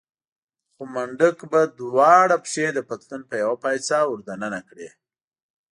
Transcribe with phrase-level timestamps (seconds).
[0.73, 4.89] خو منډک به دواړه پښې د پتلون په يوه پایڅه ور دننه کړې.